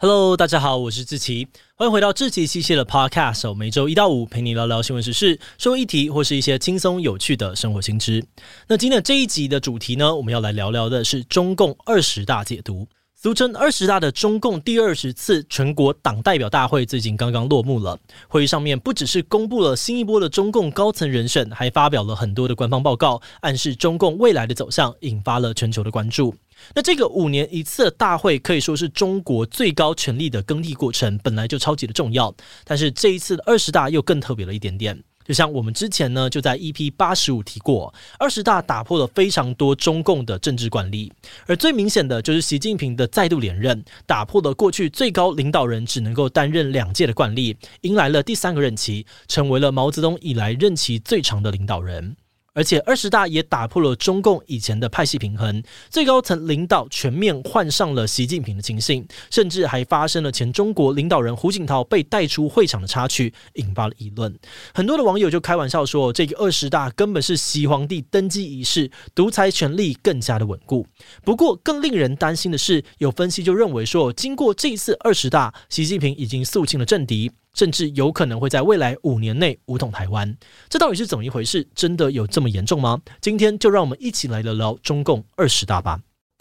[0.00, 8.24] Hello，大家好，我是志奇，欢迎回到志祺七七的 Podcast，每周一到五陪你聊聊新闻时事、社会议题或是一些轻松有趣的生活新知。
[8.68, 12.86] 那今天这一集的主题呢，我们要来聊聊的是中共二十大解读。
[13.20, 17.98] 俗称二十大的中共第二十次全国党代表大会最近刚刚落幕了。
[18.28, 26.32] 会议上面不只是公布了新一波的中共高层人选，还发表了很多的官方报告，暗示中共未来的走向，引发了全球的关注。
[26.72, 32.32] 那这个五年一次的大会可以说是中国最高权力的更替过程，本来就超级的重要。
[32.64, 35.02] 但是这一次的二十大又更特别了一点点。
[35.28, 41.12] 就像我们之前呢，就在 EP 八十五提过，二十大打破了非常多中共的政治惯例，
[41.46, 52.16] 而最明显的就是习近平的再度连任，打破了过去最高领导人只能够担任两届的惯例，迎来了第三个任期，成为了毛泽东以来任期最长的领导人。
[52.58, 64.36] 而且二十大也打破了中共以前的派系平衡，最高层领导全面换上了习近平的亲信，甚至还发生了前中国领导人胡锦涛被带出会场的插曲，引发了议论。
[64.74, 70.84] 很多的网友就开玩笑说，这个二十大根本是习皇帝登基仪式，独裁权力更加的稳固。
[71.22, 77.30] 不过，更令人担心的是，有分析就认为说，经过这一次二十大，习近平已经肃清了政敌。
[77.58, 80.32] 甚至有可能会在未来五年内武统台湾，
[80.68, 81.66] 这到底是怎么一回事？
[81.74, 83.00] 真的有这么严重吗？
[83.20, 85.98] 今天就让我们一起来聊聊中共二十大吧。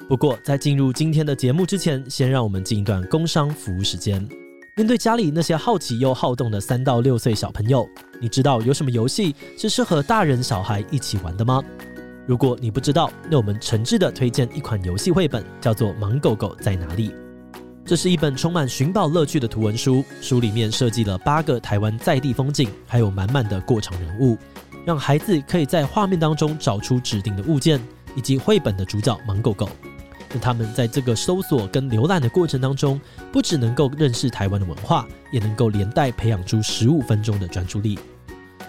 [0.07, 4.23] 不过在进入今天的节目之前，先让我们进一段工商服务时间。
[4.75, 7.89] 面对家里那些好奇又好动的三到六岁小朋友，
[8.21, 11.63] 你知道有什么游戏是适合大人小孩一起玩的吗？
[12.27, 17.09] 如果你不知道，那我们诚挚的推荐一款游戏绘本，叫做《盲狗狗在哪里》。
[17.87, 24.37] 这是一本充满寻宝乐趣的图文书，书里面设计了八个台湾在地风景，还有满满的过场人物，
[24.83, 27.79] 让孩子可以在画面当中找出指定的物件，
[28.13, 29.69] 以及绘本的主角盲狗狗。
[30.33, 32.99] 那他们在这个搜索跟浏览的过程当中，
[33.31, 37.97] 不只能够认识台湾的文化，也能够连带培养出十五分钟的专注力。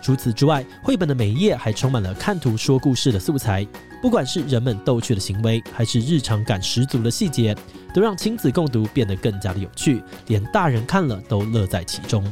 [0.01, 3.67] 除此之外，绘本的每一页还充满了看图说故事的素材，
[4.01, 7.57] 不管是人们逗趣的行为，还是日常感十足的细节，
[7.93, 12.25] 都让亲子共读变得更加的有趣，连大人看了都乐在其中。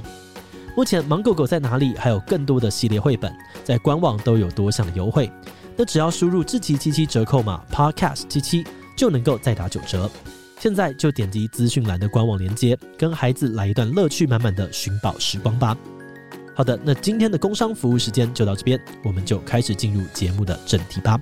[0.77, 5.31] 目前《盲狗狗在哪里》还有更多的系列绘本，在官网都有多项的优惠，
[5.77, 8.65] 那只要输入志祺七七折扣码 Podcast 七七，
[8.97, 10.11] 就能够再打九折。
[10.59, 15.77] 现在就点击资讯栏的官网链接，跟孩子来一段乐趣满满的寻宝时光吧。
[16.56, 21.21] 好的，那今天的工商服务时间就到这边，我们就开始进入节目的正题吧。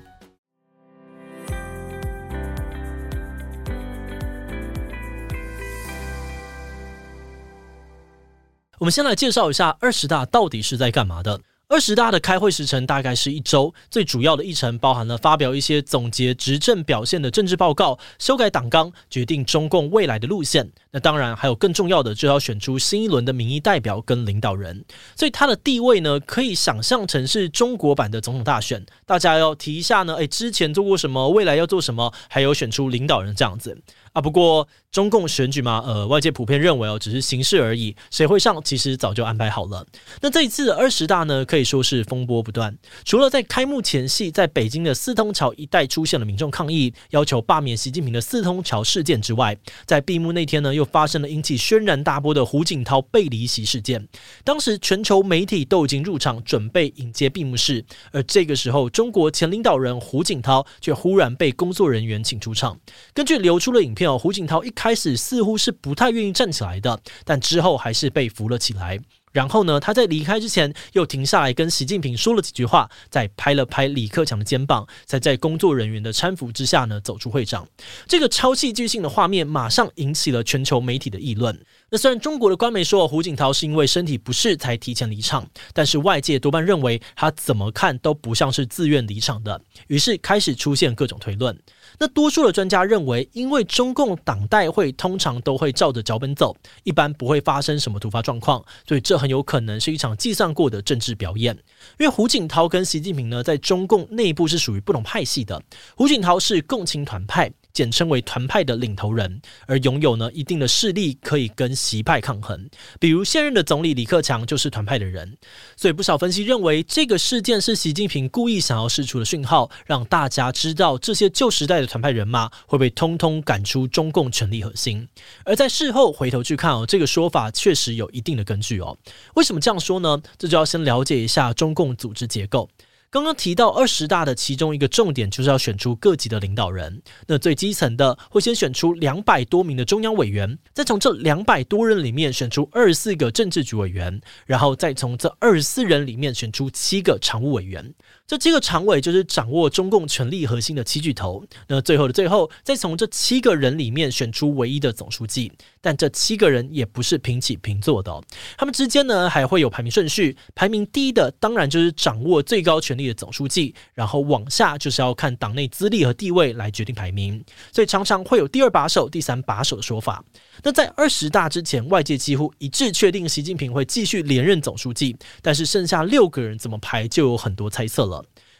[8.77, 11.41] 我们先来介绍一下二十大到底是在干嘛的。
[11.67, 20.71] 二十大的开会时程大概是一周，最主要的议程包含了发表一些总结执政表现的政治报告、修改党纲、决定中共未来的路线。
[20.91, 24.85] 那当然还有更重要的，就要选出新一轮的民意代表跟领导人。
[25.15, 28.85] 所以它的地位呢，可以想象成是中国版的总统大选。
[29.05, 33.75] 大家要提一下呢，诶，之前做过什么，未来要做什么，还有选出领导人这样子。
[34.13, 39.85] 啊，不过中共选举嘛，呃，外界普遍认为哦，只是形式而已，谁会上其实早就安排好了。
[40.21, 42.73] 那这一次的二十大呢，可以说是风波不断。
[43.03, 54.07] 除了在开幕前夕，在北京的四通桥一带出现了民众抗议，要求罢免习近平的四通桥事件之外，在闭幕那天呢，又发生了引起轩然大波的胡锦涛被离席事件。
[54.45, 57.83] 当时全球媒体都已经入场准备迎接闭幕式，
[58.13, 62.79] 而这个时候，中国前领导人胡锦涛却忽然被工作人员请出场。
[63.13, 64.15] 根据流出的影片哦。
[64.17, 68.99] 胡锦涛一开开始似乎是不太愿意站起来的，但之后还是被扶了起来。
[69.31, 77.67] 然后呢，他在离开之前又停下来跟习近平说了几句话，再拍了拍李克强的肩膀，才在工作人员的搀扶之下呢走出会场。
[78.07, 81.59] 这个超戏剧性的画面马上引起了全球媒体的议论。
[81.89, 91.59] 那虽然中国的官媒说胡锦涛是因为身体不适才提前离场，但是外界多半认为他怎么看都不像是自愿离场的，于是开始出现各种推论。
[91.99, 101.55] 那多数的专家认为，因为中共党代会通常都会照着脚本走，一般不会发生什么突发状况，所以这很有可能是一场计算过的政治表演。
[101.99, 105.61] 因为胡锦涛跟习近平呢，在中共内部是属于不同派系的，
[105.95, 107.51] 胡锦涛是共青团派。
[107.75, 112.67] 简称为团派的领头人，而拥有呢一定的势力，可以跟习派抗衡。
[112.99, 115.37] 比如现任的总理李克强就是团派的人，
[115.75, 125.05] 所以不少分析认为，这个事件是习近平故意想要释出的讯号，让大家知道这些旧时代的团派人马会被通通赶出中共权力核心。
[125.43, 128.97] 而在事后回头去看哦，这个说法确实有一定的根据哦。
[129.35, 130.21] 为什么这样说呢？
[130.37, 132.69] 这就要先了解一下中共组织结构。
[133.15, 137.01] 刚刚提到二十大的其中一个重点就是要选出各级的领导人。
[137.27, 147.93] 那最基层的会先选出两百多名的中央委员，再从这两百多人里面选出二十四个政治局委员，然后再从这二十四人里面选出七个常务委员。
[148.27, 151.45] 这七个常委就是掌握中共权力核心的七巨头。
[151.67, 155.51] 那最后的最后，再从这七个人里面选出唯一的总书记。
[155.79, 158.19] 但这七个人也不是平起平坐的，
[158.57, 160.35] 他们之间呢还会有排名顺序。
[160.55, 167.43] 排名第一的当然就是掌握最高权力的总书记，然后往下就是要看党内资历和地位来决定排名。
[167.71, 170.25] 所以常常会有第二把手、第三把手的说法。
[170.63, 178.14] 那在二十大之前，外界几乎一致确定习近平会继续连任总书记，但是剩下六个人怎么排就有很多猜测了。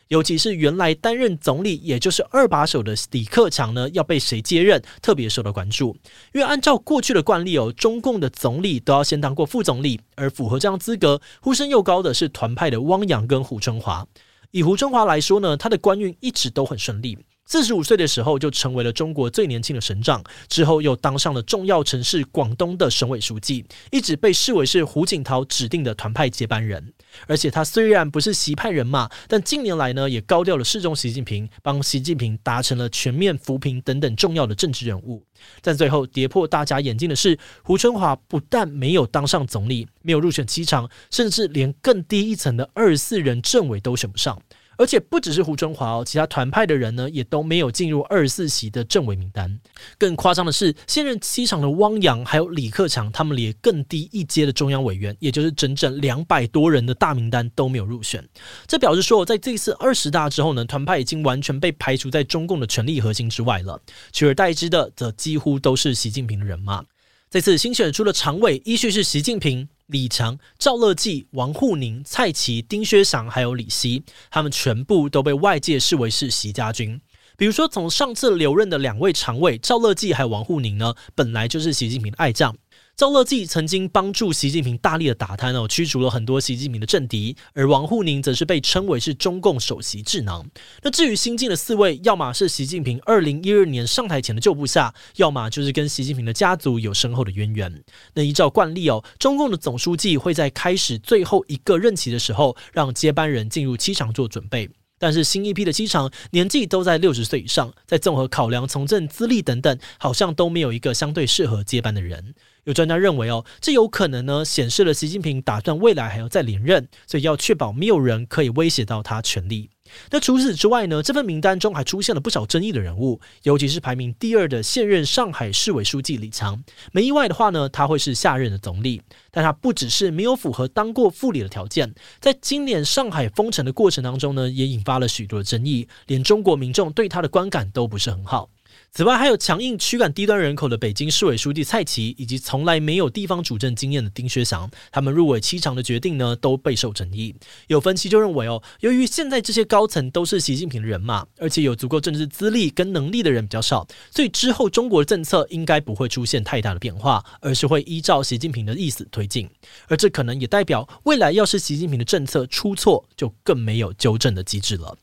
[0.08, 5.98] 尤其是原来担任总理，也就是二把手的李克强呢，要被谁接任，特别受到关注。
[6.32, 14.06] 因为按照过去的惯例哦，中共的总理都要先当过副总理，而符合这样资格、呼声又高的是团派的汪洋跟胡春华。
[14.52, 17.18] 以胡春华来说呢，他的官运一直都很顺利。
[17.46, 26.94] 四十五岁的时候就成为了中国最年轻的省长，之后又当上了重要城市广东的省委书记，一直被视为是胡锦涛指定的团派接班人。
[27.28, 35.24] 而且他虽然不是习派人马，但近年来呢也高调了示众习近平，帮习近平达成了全面扶贫等等重要的政治任务。
[35.62, 44.42] 但最后跌破大家眼镜的是，胡春华不但没有当上总理，没有入选七常，甚至连更低一层的二十四人政委都选不上。
[44.78, 49.60] 而且不只是胡春华哦，其他团派的人呢，也都没有进入二十四席的政委名单。
[49.98, 58.28] 更夸张的是，现任七常的汪洋还有李克强，他们连更低一阶的中央委员，也就是整整两百多人的大名单都没有入选。
[58.68, 63.82] 这表示说，在这次二十大之后呢，团派已经完全被排除在中共的权力核心之外了，
[64.12, 66.84] 取而代之的则几乎都是习近平的人马。
[67.30, 69.68] 这次新选出的常委依序是习近平。
[69.88, 77.00] 李强、赵乐际、王沪宁、蔡奇、丁薛祥，还有李希，他们全部都被外界视为是习家军。
[77.38, 82.56] 比如说，从上次留任的两位常委赵乐际还有王沪宁呢，本来就是习近平爱将。
[82.98, 90.50] 赵乐际曾经帮助习近平大力的打贪哦，驱逐了很多习近平的政敌，而王沪宁则是被称为是中共首席智囊。
[90.82, 97.84] 那至于新进的四位，要么是习近平二零一二年上台前的旧部下，要么就是跟习近平的家族有深厚的渊源。
[98.14, 104.70] 那依照惯例哦，中共的总书记会在开始最后一个任期的时候，让接班人进入七场做准备。
[104.98, 112.34] 但是新一批的七场年纪都在六十岁以上，在综合考量从政资历等等，好像都没有一个相对适合接班的人。
[112.66, 119.70] 有专家认为，哦，这有可能呢，显示了习近平打算未来还要再连任，所以要确保没有人可以威胁到他权力。
[120.10, 126.62] 那除此之外呢，这份名单中还出现了不少争议的人物，尤其是排名第二的现任上海市委书记李强。
[126.92, 129.02] 没意外的话呢，他会是下任的总理。
[129.30, 138.50] 但他不只是没有符合当过副理的条件，在今年上海封城的过程当中呢，也引发了许多争议，连中国民众对他的观感都不是很好。
[138.98, 147.36] 此外，还有强硬驱赶低端人口的北京市委书记蔡奇，以及从来没有地方主政经验的丁薛祥，他们入委七常的决定呢，都备受争议。
[147.68, 159.50] 有分析就认为哦，由于现在这些高层都是习近平的人马，而且有足够政治资历跟能力的人比较少，所以之后中国政策应该不会出现太大的变化，而是会依照习近平的意思推进。
[159.90, 164.98] 而这可能也代表未来要是习近平的政策出错，就更没有纠正的机制了。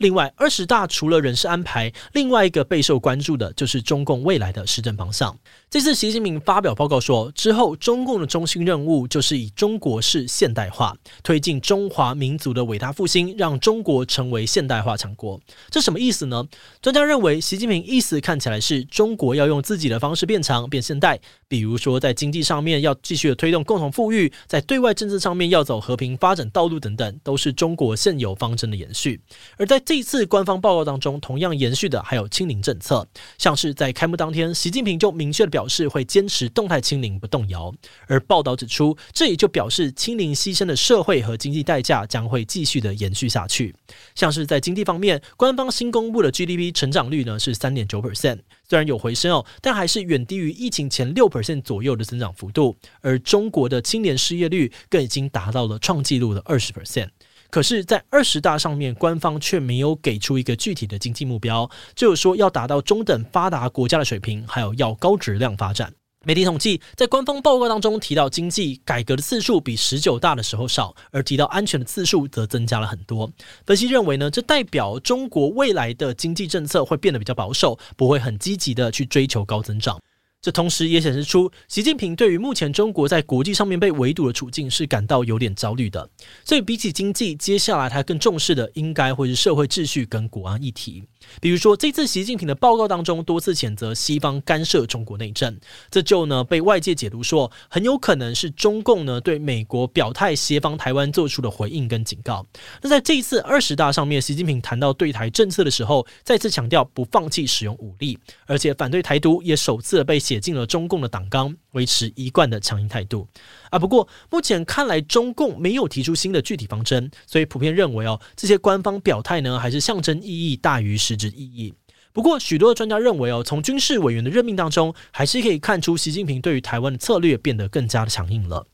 [0.00, 5.38] 另外，二十大除了人事安排，另外一个备受关注的就是中共未来的施政方向。
[5.68, 15.38] 这次习近平发表报告说，之后中共的中心任务就是以中国式现代化推进中华民族的伟大复兴，让中国成为现代化强国。
[15.68, 16.48] 这什么意思呢？
[16.80, 29.20] 专家认为，习近平意思看起来是中国要用自己的方式变强、变现代，比如说在经济上面要继续的推动共同富裕，在对外政治上面要走和平发展道路等等，都是中国现有方针的延续。
[29.58, 33.04] 而在这一次官方报告当中，同样延续的还有清零政策，
[33.38, 37.74] 像是在开幕当天，习近平就明确的表示会坚持动态清零不动摇。
[38.06, 43.74] 而报道指出，这也就表示清零牺牲的社会和经济代价将会继续的延续下去。
[44.14, 52.76] 像是在经济方面，官方新公布的 GDP 成长率呢是三点九 percent，虽然有回升哦，但还是远低于疫情前六 percent 左右的增长幅度。
[53.00, 57.08] 而中国的青年失业率更已经达到了创纪录的二十 percent。
[57.50, 65.92] 可是，在二十大上面，官方却没有给出一个具体的经济目标，就是说要达到中等发达国家的水平，还有要高质量发展。
[66.24, 73.30] 媒体统计，在官方报告当中提到经济改革的次数比十九大的时候少，而提到安全的次数则增加了很多。
[73.64, 79.98] 分析认为呢，这代表中国未来的经济政策会变得比较保守，不会很积极的去追求高增长。
[80.42, 86.08] 这同时也显示出，习近平对于目前中国在国际上面被围堵的处境是感到有点焦虑的。
[86.46, 91.04] 所以，比起经济，接下来他更重视的应该会是社会秩序跟国安议题。
[91.42, 95.54] 比如说，这次习近平的报告当中多次谴责西方干涉中国内政，
[95.90, 102.46] 这就呢被外界解读说，很有可能是中共呢对美国表态协防台湾做出的回应跟警告。
[102.80, 110.18] 那在这一次二十大上面，习近平谈到对台政策的时候，再次强调不放弃使用武力，而且反对台独也首次被。
[110.30, 113.26] 写进了中共的党纲，维持一贯的强硬态度
[113.68, 113.80] 啊。
[113.80, 121.74] 不过目前看来，中共没有提出新的具体方针，所以普遍认为哦，这些官方表态呢，还是象征意义大于实质意义。
[122.12, 128.64] 不过，许多的专家认为哦，从军事委员的任命当中，还是可以看出习近平对于台湾的策略变得更加的强硬了。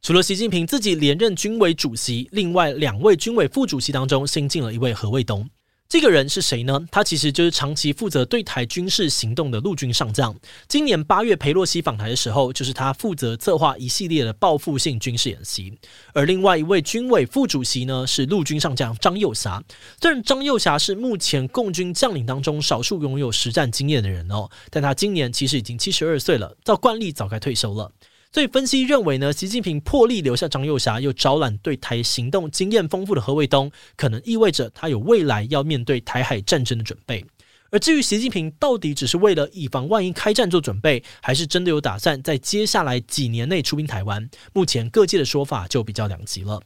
[0.00, 5.46] 除了习近平自己连任军委主席，另外两位军委副主席当中，新进了一位何卫东。
[5.92, 6.82] 这个人是谁呢？
[6.90, 10.34] 他其实就是长期负责对台军事行动的陆军上将。
[10.66, 15.70] 今年八月裴洛西访台的时候，就是他负责策划一系列的报复性军事演习。
[16.14, 19.62] 而另外一位军委副主席呢，是陆军上将张幼侠。
[20.00, 27.92] 虽然张幼侠是目前共军将领当中少数拥有实战经验的人哦，但他今年其实已经七十二岁了，照惯例早该退休了。
[28.32, 37.22] 所以分析认为呢，习近平破例留下张又侠，又招揽对台行动经验丰富的何卫东，可能意味着他有未来要面对台海战争的准备。
[37.70, 46.60] 而至于习近平到底只是为了以防万一开战做准备，还是真的有打算在接下来几年内出兵台湾，目前各界的说法就比较两极了。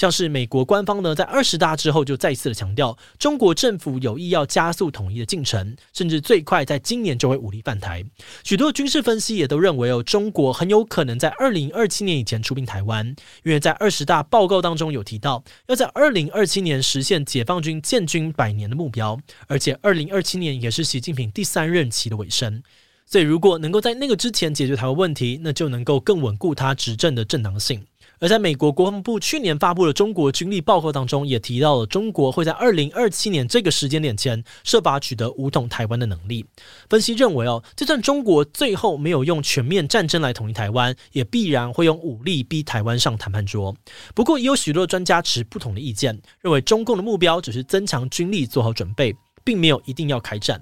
[0.00, 8.02] 像是美国官方呢，在二十大之后就再次的强调，中国政府有意要加速统一的进程，甚至最快在今年就会武力犯台。
[8.42, 13.06] 许多军事分析也都认为哦，中国很有可能在二零二七年以前出兵台湾，
[13.44, 22.62] 因为在二十大报告当中有提到，要在二零二七年实现解放军建军百年的目标，而且二零二七年也是习近平第三任期的尾声。
[23.04, 27.84] 所以，如果能够在那个之前解决台湾问题，那就能够更稳固他执政的正当性。
[28.20, 36.44] 而在美国国防部去年发布的中国军力报告当中，也提到了中国会在二零二七年这个时间点前设法取得武统台湾的能力。
[36.90, 43.74] 分析认为，哦，就算中国最后没有用全面战争来统一台湾，也必然会用武力逼台湾上谈判桌。
[44.14, 50.60] 不过，也有许多专家持不同的意见，认为中共的目标只是增强军力，做好准备，并没有一定要开战。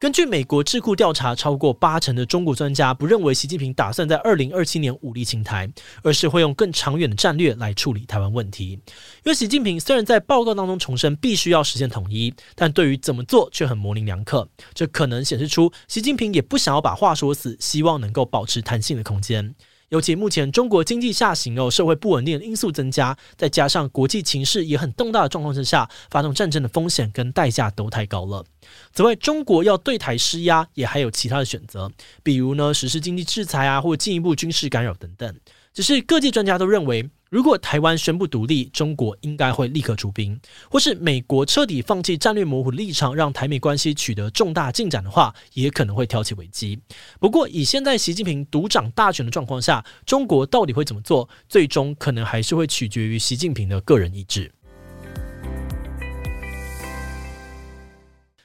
[0.00, 5.68] 根据美国智库调查，超过八成的中国专家不认为习近平打算在二零二七年武力侵台，
[6.04, 8.74] 而是会用更长远的战略来处理台湾问题。
[8.74, 8.80] 因
[9.24, 14.48] 为习近平虽然在报告当中重申必须要实现统一，但对于怎么做却很模棱两可。
[14.72, 19.52] 这可能显示出习近平也不想要把话说死，希望能够保持弹性的空间。
[19.88, 28.44] 尤其目前中国经济下行哦，社会不稳定的因素增加，再加上国际情势也很动荡的状况之下，发动战争的风险跟代价都太高了。
[28.92, 31.90] 此外，中国要对台施压，也还有其他的选择，
[32.22, 35.34] 比如呢，实施经济制裁啊，或进一步军事干扰等等。
[35.72, 40.36] 只是各界专家都认为，如果台湾宣布独立，中国应该会立刻出兵；
[40.70, 46.80] 或是美国彻底放弃战略模糊立场，让台美关系取得重大进展的话，也可能会挑起危机。
[47.20, 54.50] 不过，以现在习近平独掌大权的状况下，中国到底会怎么做，最终可能还是会取决于习近平的个人意志。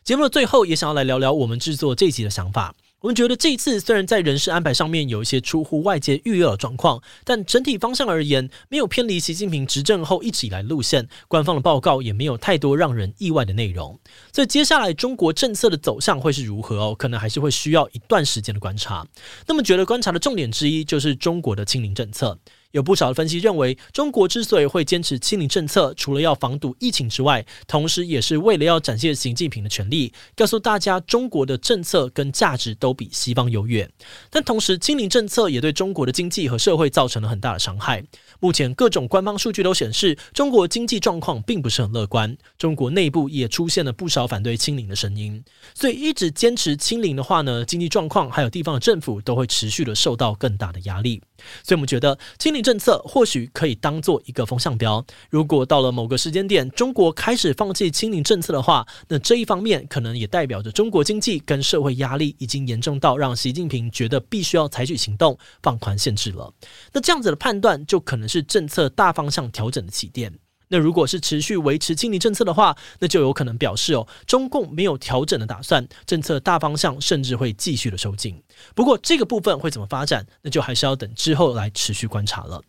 [0.04, 2.76] 节目的最后，也想要来聊聊我们制作这集的想法。
[3.04, 11.10] 我们觉得这一次虽然在人事安排上面有一些出乎外界预料的状况，但整体方向而言，没有偏离习近平执政后一直以来路线。
[11.28, 14.00] 官方的报告也没有太多让人意外的内容。
[14.32, 16.96] 所以接下来中国政策的走向会是如何哦？
[16.98, 19.06] 可能还是会需要一段时间的观察。
[19.48, 22.40] 那么，觉得观察的重点之一就是中国的清零政策。
[22.74, 33.88] 有不少的分析认为，中国之所以会坚持清零政策，除了要防堵疫情之外，同时也是为了要展现习近平的权力，告诉大家中国的政策跟价值都比西方优越。
[34.32, 38.04] 但同时，清零政策也对中国的经济和社会造成了很大的伤害。
[38.40, 42.36] 目前各种官方数据都显示，中国经济状况并不是很乐观。
[42.58, 45.44] 中国内部也出现了不少反对清零的声音。
[45.76, 51.22] 所以，一直坚持清零的话呢，经济状况还有地方的政府都会持续的受到更大的压力。
[51.64, 55.06] 所以，我们觉得清零政策或许可以当做一个风向标。
[55.30, 66.54] 如果到了某个时间点，中国开始放弃清零政策的话，那这一方面可能也代表着中国经济跟社会压力已经严重到让习近平觉得必须要采取行动，放宽限制了。
[66.92, 70.34] 那这样子的判断，就可能是政策大方向调整的起点。
[70.74, 78.42] 那如果是持续维持清理政策的话，那就有可能表示哦，中共没有调整的打算，政策大方向甚至会继续的收紧。
[78.74, 82.60] 不过这个部分会怎么发展，那就还是要等之后来持续观察了。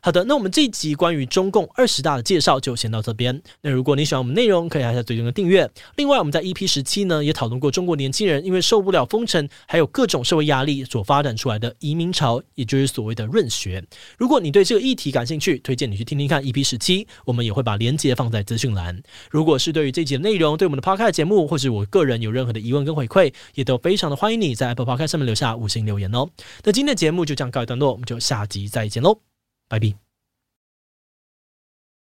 [0.00, 3.40] 好的，那我们这一集关于中共二十大的介绍就先到这边。
[3.60, 5.68] 那如果你喜欢我们内容，可以按下最终的订阅。
[5.96, 13.84] 另外，我们在 EP 十七呢也讨论过中国年轻人因为受不了封城，还有各种社会压力所发展出来的移民潮，也就是所谓的润学。
[14.16, 19.02] 如果你对这个议题感兴趣，推荐你去听听看 EP 十七，我们也会把链接放在资讯栏。
[19.30, 26.28] 如果是对于这集的内容，对我们的 Podcast 节目，或是我个人有任何的疑问跟回馈，也都非常的欢迎你在 Apple Podcast 上面留下五星留言哦。
[26.62, 29.27] 那今天的节目就这样告一段落，我们就下集再见喽。
[29.70, 30.07] Bye bye.